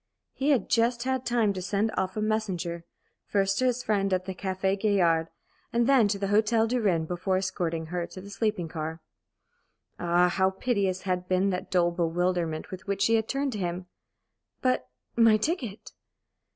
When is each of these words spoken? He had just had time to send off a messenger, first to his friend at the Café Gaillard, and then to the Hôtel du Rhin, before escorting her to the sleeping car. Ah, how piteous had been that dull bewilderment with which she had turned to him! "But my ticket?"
He 0.33 0.49
had 0.49 0.67
just 0.67 1.03
had 1.03 1.27
time 1.27 1.53
to 1.53 1.61
send 1.61 1.91
off 1.95 2.17
a 2.17 2.23
messenger, 2.23 2.85
first 3.27 3.59
to 3.59 3.67
his 3.67 3.83
friend 3.83 4.11
at 4.11 4.25
the 4.25 4.33
Café 4.33 4.75
Gaillard, 4.81 5.27
and 5.71 5.85
then 5.85 6.07
to 6.07 6.17
the 6.17 6.25
Hôtel 6.25 6.67
du 6.67 6.81
Rhin, 6.81 7.05
before 7.05 7.37
escorting 7.37 7.89
her 7.93 8.07
to 8.07 8.19
the 8.19 8.31
sleeping 8.31 8.67
car. 8.67 8.99
Ah, 9.99 10.27
how 10.27 10.49
piteous 10.49 11.03
had 11.03 11.27
been 11.29 11.51
that 11.51 11.69
dull 11.69 11.91
bewilderment 11.91 12.71
with 12.71 12.87
which 12.87 13.03
she 13.03 13.13
had 13.13 13.27
turned 13.29 13.51
to 13.53 13.59
him! 13.59 13.85
"But 14.59 14.89
my 15.15 15.37
ticket?" 15.37 15.91